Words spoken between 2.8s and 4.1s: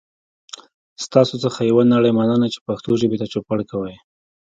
ژبې ته چوپړ کوئ.